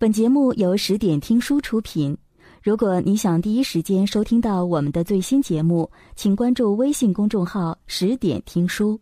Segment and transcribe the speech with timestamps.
[0.00, 2.16] 本节目由十点听书出品。
[2.62, 8.98] 如果你想第一时间收听到我们的最新节目，请关注微信公众号“十点听书”。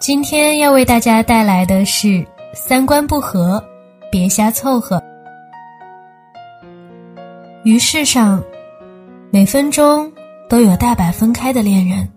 [0.00, 3.62] 今天要为大家带来的是三观不合，
[4.10, 5.00] 别瞎凑合。
[7.64, 8.42] 于世上，
[9.30, 10.12] 每分钟
[10.48, 12.08] 都有大把分开的恋人，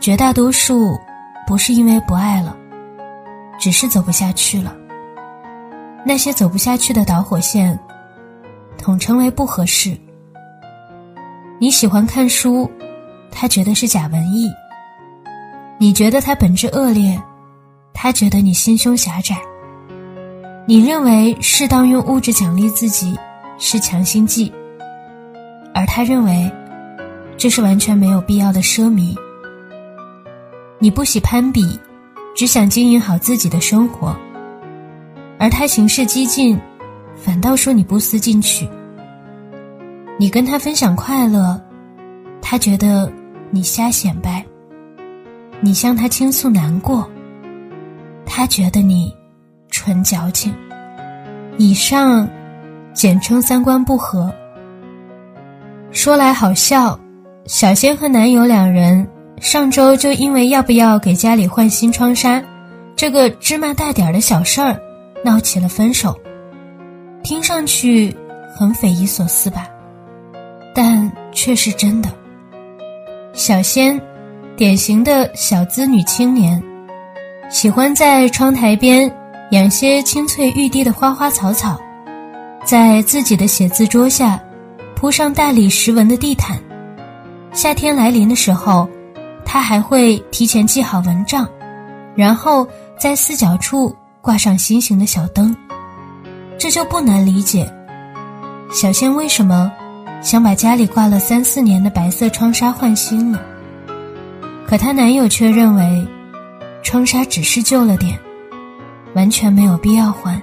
[0.00, 0.96] 绝大多数
[1.46, 2.56] 不是因为不爱了。
[3.58, 4.76] 只是走不下去了。
[6.04, 7.78] 那些走不下去的导火线，
[8.76, 9.98] 统称为不合适。
[11.58, 12.70] 你喜欢看书，
[13.30, 14.46] 他觉得是假文艺；
[15.78, 17.18] 你觉得他本质恶劣，
[17.94, 19.36] 他觉得你心胸狭窄。
[20.66, 23.18] 你认为适当用物质奖励自己
[23.58, 24.52] 是强心剂，
[25.74, 26.52] 而他认为
[27.36, 29.16] 这是完全没有必要的奢靡。
[30.78, 31.78] 你不喜攀比。
[32.38, 34.14] 只想经营好自己的生活，
[35.38, 36.60] 而他行事激进，
[37.14, 38.68] 反倒说你不思进取。
[40.18, 41.58] 你跟他分享快乐，
[42.42, 43.10] 他觉得
[43.50, 44.44] 你瞎显摆；
[45.62, 47.10] 你向他倾诉难过，
[48.26, 49.10] 他觉得你
[49.70, 50.54] 纯矫情。
[51.56, 52.28] 以上
[52.92, 54.30] 简称三观不合。
[55.90, 57.00] 说来好笑，
[57.46, 59.08] 小仙和男友两人。
[59.38, 62.42] 上周就因为要不要给家里换新窗纱，
[62.96, 64.80] 这个芝麻大点儿的小事儿，
[65.22, 66.18] 闹起了分手。
[67.22, 68.16] 听上去
[68.56, 69.68] 很匪夷所思吧？
[70.74, 72.08] 但却是真的。
[73.34, 74.00] 小仙，
[74.56, 76.62] 典型的小资女青年，
[77.50, 79.14] 喜欢在窗台边
[79.50, 81.78] 养些青翠欲滴的花花草草，
[82.64, 84.42] 在自己的写字桌下
[84.94, 86.58] 铺上大理石纹的地毯。
[87.56, 88.88] 夏天来临的时候。
[89.48, 91.48] 他还会提前系好蚊帐，
[92.16, 92.66] 然后
[92.98, 95.56] 在四角处挂上心形的小灯，
[96.58, 97.72] 这就不难理解，
[98.72, 99.72] 小仙为什么
[100.20, 103.40] 想把家里挂了三四年的白色窗纱换新了。
[104.66, 106.06] 可她男友却认为，
[106.82, 108.18] 窗纱只是旧了点，
[109.14, 110.42] 完全没有必要换。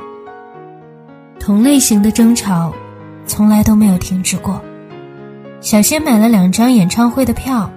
[1.42, 2.74] 同类型的争吵，
[3.28, 4.60] 从来都没有停止过。
[5.64, 7.72] 小仙买了两张演唱会的票。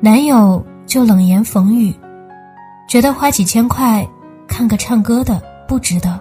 [0.00, 1.94] 男友就冷言讽语，
[2.88, 4.04] 觉得花几千块
[4.48, 6.20] 看个唱歌的不值得。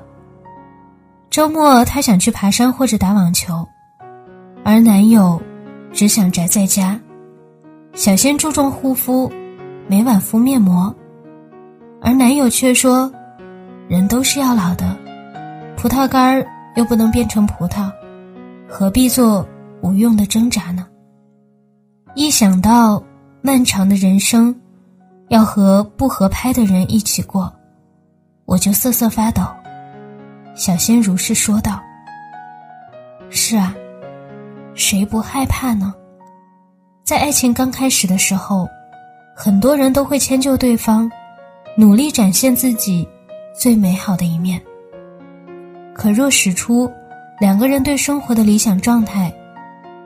[1.32, 3.68] 周末他想去爬山或者打网球，
[4.64, 5.42] 而男友
[5.92, 7.00] 只想宅在家。
[7.94, 9.32] 小仙注重护肤，
[9.88, 10.96] 每晚敷面膜，
[12.04, 13.12] 而男友却说
[13.90, 14.96] ：“人都是要老的，
[15.76, 16.46] 葡萄干儿
[16.76, 17.90] 又不能变成葡萄，
[18.68, 19.44] 何必做
[19.82, 20.86] 无用的挣扎呢？”
[22.16, 23.04] 一想到。
[23.42, 24.54] 漫长的人生，
[25.30, 27.50] 要和不合拍的人一起过，
[28.44, 29.42] 我就瑟瑟发抖。
[30.56, 31.82] 小仙如是说道
[33.32, 33.74] ：“是啊，
[34.76, 35.96] 谁不害怕呢？
[37.06, 38.68] 在爱情刚开始的时候，
[39.34, 41.10] 很多人都会迁就对方，
[41.78, 43.08] 努力展现自己
[43.58, 44.62] 最美好的一面。
[45.96, 46.92] 可若使出
[47.40, 49.34] 两个人对生活的理想状态，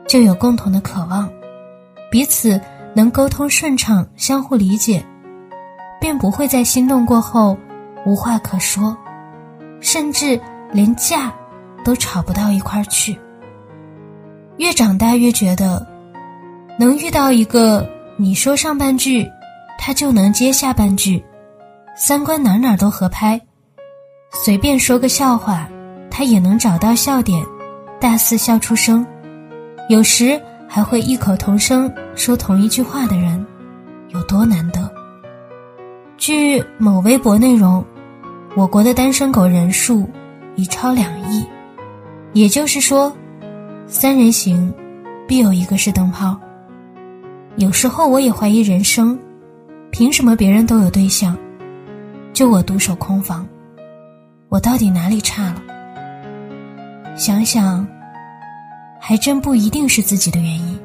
[0.06, 1.28] 就有共同的渴望，
[2.14, 2.60] 彼此。”
[2.96, 5.04] 能沟通顺畅，相互理解，
[6.00, 7.58] 便不会在心动过后
[8.06, 8.96] 无话可说，
[9.80, 11.34] 甚至连架
[11.84, 13.18] 都吵不到一块儿去。
[14.58, 15.84] 越长大越觉得，
[16.78, 17.84] 能遇到一个
[18.16, 19.28] 你说上半句，
[19.76, 21.20] 他就能接下半句，
[21.96, 23.40] 三观哪哪都合拍，
[24.30, 25.68] 随便说个笑话，
[26.08, 27.44] 他也能找到笑点，
[28.00, 29.04] 大肆笑出声，
[29.88, 30.40] 有时。
[30.74, 33.46] 还会异口同声说同一句话的人，
[34.08, 34.92] 有多难得？
[36.16, 37.84] 据某微博内容，
[38.56, 40.10] 我国的单身狗人数
[40.56, 41.46] 已超两亿，
[42.32, 43.16] 也就是说，
[43.86, 44.74] 三人行
[45.28, 46.36] 必有一个是灯泡。
[47.54, 49.16] 有时候我也怀疑人生，
[49.92, 51.38] 凭什么别人都有对象，
[52.32, 53.46] 就我独守空房？
[54.48, 55.62] 我到底哪里差了？
[57.14, 57.93] 想想。
[59.06, 60.80] 还真不一定是自己的原因。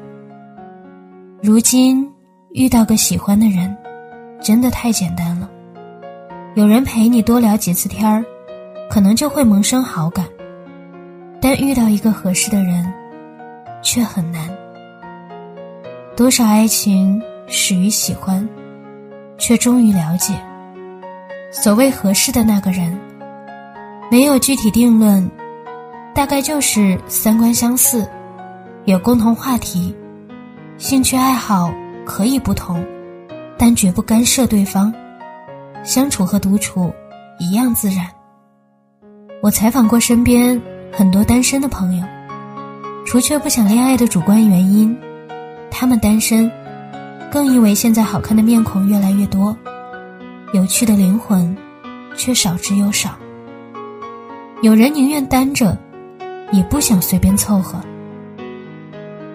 [1.42, 2.06] 如今
[2.52, 3.74] 遇到个喜欢的人，
[4.42, 5.48] 真的太简单了。
[6.54, 8.22] 有人陪你多聊几次天儿，
[8.90, 10.26] 可能就会萌生好感。
[11.40, 12.92] 但遇到一个合适的人，
[13.80, 14.50] 却很难。
[16.14, 18.46] 多少爱情始于喜欢，
[19.38, 20.34] 却终于了解。
[21.50, 23.00] 所谓合适的那个人，
[24.10, 25.26] 没有具体定论。
[26.14, 28.06] 大概就是三观相似，
[28.84, 29.94] 有共同话题，
[30.76, 31.72] 兴趣爱好
[32.04, 32.84] 可以不同，
[33.56, 34.92] 但绝不干涉对方。
[35.82, 36.92] 相处和独处
[37.38, 38.06] 一样自然。
[39.40, 40.60] 我采访过身边
[40.92, 42.04] 很多单身的朋友，
[43.06, 44.94] 除却不想恋爱的主观原因，
[45.70, 46.50] 他们单身，
[47.30, 49.56] 更因为现在好看的面孔越来越多，
[50.52, 51.56] 有趣的灵魂
[52.14, 53.16] 却少之又少。
[54.60, 55.78] 有人宁愿单着，
[56.52, 57.80] 也不想随便凑合。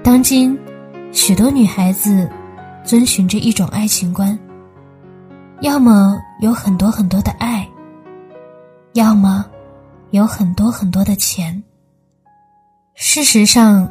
[0.03, 0.57] 当今，
[1.11, 2.29] 许多女孩子
[2.83, 4.37] 遵循着一种爱情观：
[5.61, 7.67] 要么有很多很多的爱，
[8.93, 9.45] 要么
[10.11, 11.63] 有很多很多的钱。
[12.93, 13.89] 事实上，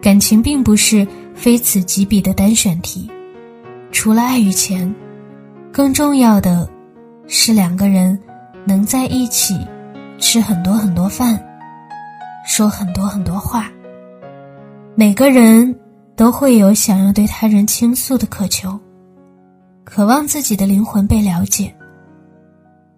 [0.00, 3.10] 感情并不是非此即彼的单选题，
[3.92, 4.92] 除了爱与钱，
[5.72, 6.68] 更重要的
[7.26, 8.18] 是两个人
[8.64, 9.58] 能在一起。
[10.16, 11.38] 吃很多很多饭，
[12.56, 13.68] 说很多很多话。
[14.94, 15.74] 每个人
[16.14, 18.78] 都会有想要对他人倾诉的渴求，
[19.82, 21.74] 渴望自己的灵魂被了解。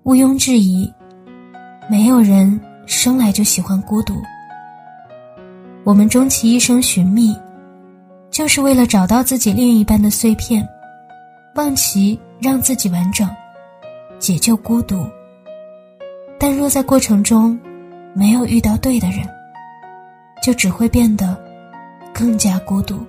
[0.03, 0.93] 毋庸置疑，
[1.89, 4.13] 没有人生来就喜欢孤独。
[5.85, 7.35] 我们终其一生寻觅，
[8.31, 10.69] 就是为了找到自己另一半的碎片，
[11.55, 13.27] 望其让自己完整，
[14.19, 15.03] 解救孤独。
[16.39, 17.59] 但若在过程中
[18.13, 19.27] 没有遇到对的人，
[20.43, 21.37] 就只会变得
[22.15, 23.05] 更加孤独。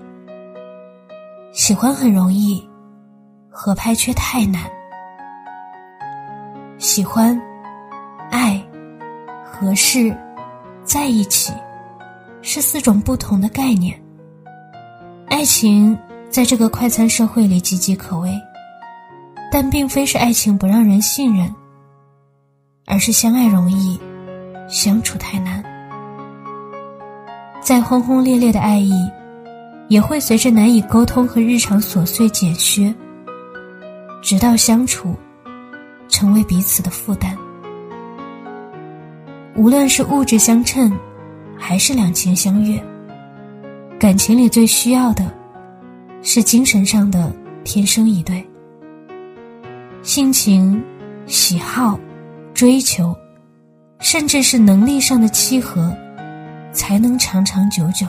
[1.51, 2.67] 喜欢很容易，
[3.49, 4.63] 合拍却太难。
[6.77, 7.39] 喜欢、
[8.29, 8.61] 爱、
[9.43, 10.15] 合适、
[10.83, 11.53] 在一起，
[12.41, 13.99] 是四种不同的概念。
[15.27, 15.97] 爱情
[16.29, 18.31] 在这个快餐社会里岌岌可危，
[19.51, 21.53] 但并非是爱情不让人信任。
[22.89, 23.99] 而是相爱容易，
[24.69, 25.61] 相处太难。
[27.67, 28.93] 再轰轰烈烈的爱意，
[29.89, 32.95] 也会随着难以沟通和日常琐碎减削，
[34.21, 35.13] 直到相处
[36.07, 37.37] 成为彼此的负担。
[39.57, 40.97] 无论是物质相称，
[41.57, 42.81] 还是两情相悦，
[43.99, 45.29] 感情里最需要的，
[46.21, 47.35] 是精神上的
[47.65, 48.41] 天生一对。
[50.03, 50.81] 性情、
[51.25, 51.99] 喜好。
[52.53, 53.13] 追求，
[53.99, 55.93] 甚至是能力上的契合，
[56.77, 58.05] 才能长长久久。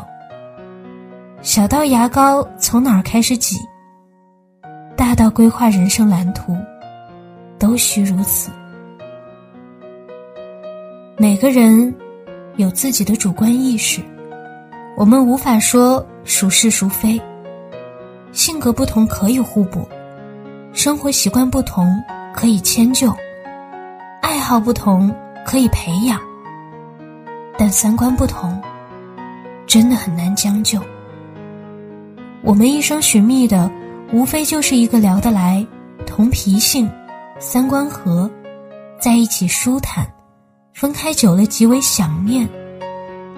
[1.40, 3.56] 小到牙膏从哪儿开始挤，
[4.94, 6.54] 大到规划人生蓝图，
[7.58, 8.50] 都需如此。
[11.16, 11.92] 每个人
[12.56, 14.02] 有自己的主观意识，
[14.98, 17.18] 我们无法说孰是孰非。
[18.32, 19.88] 性格不同可以互补，
[20.74, 21.90] 生活习惯不同
[22.34, 23.10] 可以迁就。
[24.20, 25.12] 爱好不同
[25.46, 26.20] 可以培养，
[27.58, 28.62] 但三观不同，
[29.66, 30.80] 真的很难将就。
[32.42, 33.68] 我们一生寻觅的，
[34.12, 35.66] 无非就是一个聊得来、
[36.06, 36.88] 同脾性、
[37.40, 38.30] 三观合，
[39.00, 40.06] 在一起舒坦，
[40.72, 42.48] 分开久了极为想念，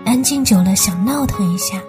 [0.05, 1.81] 安静久了想闹腾一下，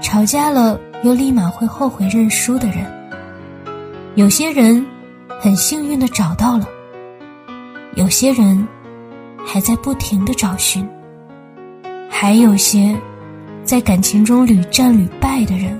[0.00, 2.86] 吵架了又立马会后悔认输的人。
[4.14, 4.86] 有些人
[5.40, 6.68] 很幸运的找到了。
[7.96, 8.66] 有些人
[9.44, 10.88] 还在不停的找寻，
[12.08, 12.96] 还有些
[13.64, 15.78] 在感情中屡战屡败的人，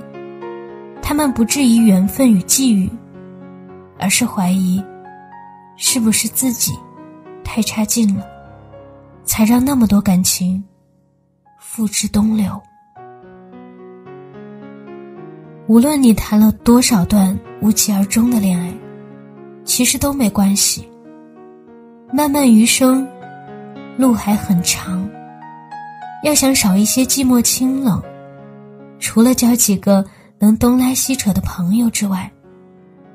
[1.01, 2.89] 他们不质疑缘分与际遇，
[3.99, 4.83] 而是怀疑
[5.77, 6.71] 是不是自己
[7.43, 8.25] 太差劲了，
[9.23, 10.63] 才让那么多感情
[11.59, 12.61] 付之东流。
[15.67, 18.71] 无论你谈了多少段无疾而终的恋爱，
[19.63, 20.87] 其实都没关系。
[22.13, 23.07] 漫漫余生，
[23.97, 25.09] 路还很长。
[26.25, 28.01] 要想少一些寂寞清冷，
[28.97, 30.03] 除了交几个
[30.39, 32.29] 能东拉西扯的朋友之外，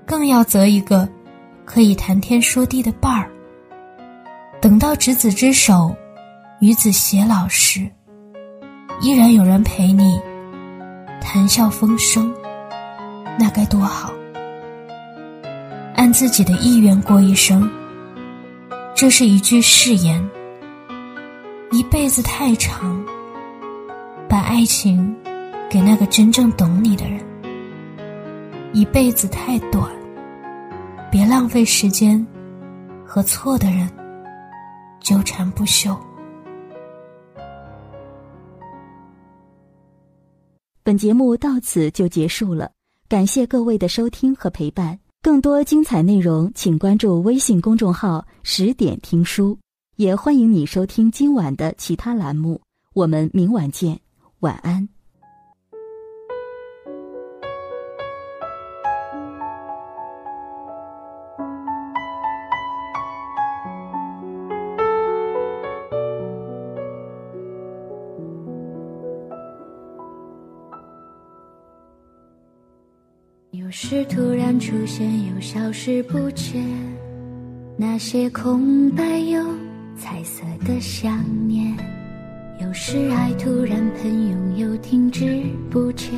[0.06, 1.08] 更要择一个
[1.64, 3.28] 可以谈天说地的伴儿。
[4.60, 5.92] 等到执子之手，
[6.60, 7.80] 与子偕老时，
[9.00, 10.20] 依然有人陪你
[11.20, 12.32] 谈笑风生，
[13.36, 14.12] 那该多好！
[15.96, 17.68] 按自己的意愿过一生。
[18.94, 20.24] 这是一句誓言。
[21.72, 22.99] 一辈子太长，
[24.30, 25.12] 把爱情
[25.68, 27.18] 给那个真正懂你的人；
[28.72, 29.90] 一辈子太短，
[31.10, 32.24] 别浪费时间
[33.04, 33.90] 和错的人
[35.00, 35.98] 纠缠不休。
[40.84, 42.70] 本节目到此就结束了，
[43.08, 44.96] 感谢各位的收听和陪伴。
[45.22, 49.58] 更多精彩内容，请关注微信公众号“十点听书”，
[49.98, 52.60] 也欢迎你收听今晚的其他栏目。
[52.94, 54.00] 我们明晚见，
[54.40, 54.88] 晚安。
[73.52, 76.64] 有时突然出现又消失不见
[77.76, 79.44] 那些空白有
[79.96, 81.99] 彩色的想念。
[82.70, 86.12] 有时爱突然喷涌，又停止不前，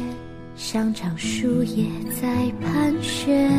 [0.54, 1.87] 像场树叶
[2.21, 3.50] 在盘旋。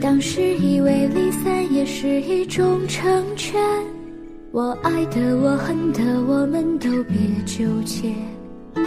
[0.00, 3.54] 当时以为离散也是一种成全，
[4.50, 8.12] 我爱的，我恨的，我们都别纠结。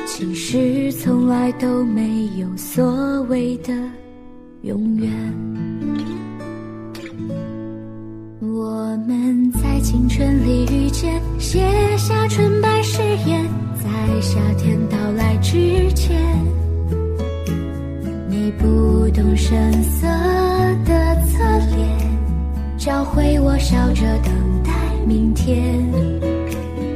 [0.06, 3.74] 其实从来都没有所谓的
[4.64, 5.10] 永远。
[8.92, 11.64] 我们在青春里遇见，写
[11.96, 16.20] 下纯白誓言，在夏天到来之前。
[18.28, 20.08] 你不动声色
[20.86, 21.38] 的侧
[21.76, 21.88] 脸，
[22.80, 24.72] 教会我笑着等待
[25.06, 25.88] 明天。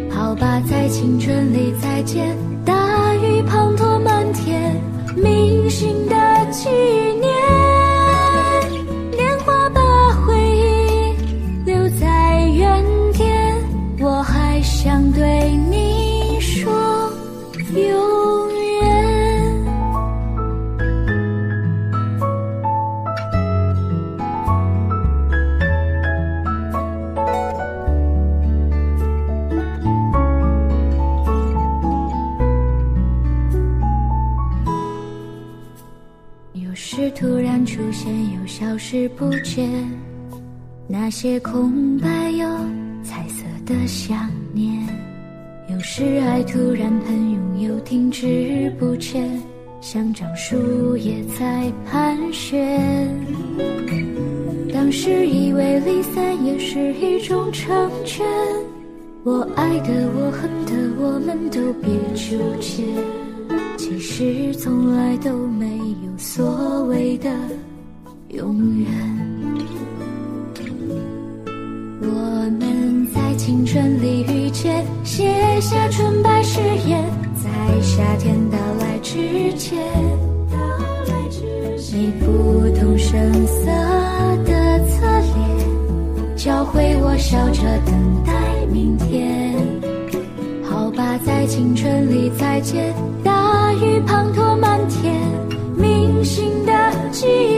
[0.09, 2.35] 好吧，在青春里再见。
[2.65, 2.73] 大
[3.17, 4.75] 雨滂沱满天，
[39.17, 39.69] 不见，
[40.87, 42.47] 那些空白又
[43.03, 44.81] 彩色的想念。
[45.69, 49.29] 有时爱突然喷涌，又停止不前，
[49.81, 53.09] 像张树叶在盘旋。
[54.73, 58.25] 当时以为离散也是一种成全，
[59.23, 62.83] 我爱的，我恨的，我们都别纠结。
[63.77, 67.29] 其实从来都没有所谓的
[68.43, 68.91] 永远。
[72.01, 72.07] 我
[72.59, 75.31] 们在青春里遇见，写
[75.61, 77.01] 下纯白誓言，
[77.41, 77.49] 在
[77.81, 79.79] 夏天到来之前。
[81.95, 82.25] 你不
[82.77, 83.65] 动声色
[84.45, 87.93] 的侧脸，教会我笑着等
[88.25, 88.33] 待
[88.69, 89.55] 明天。
[90.63, 95.13] 好吧，在青春里再见，大雨滂沱满天，
[95.77, 96.73] 铭心的
[97.11, 97.52] 纪念。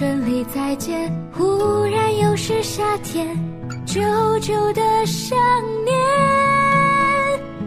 [0.00, 3.36] 春里再见，忽然又是夏天，
[3.84, 4.00] 久
[4.38, 5.38] 久的想
[5.84, 5.94] 念。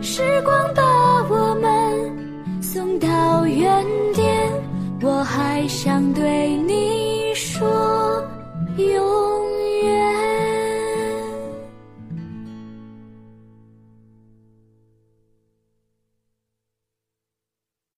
[0.02, 0.82] 时光把
[1.30, 3.86] 我们送到原
[4.16, 4.52] 点，
[5.04, 7.70] 我还想对你说
[8.78, 9.33] 永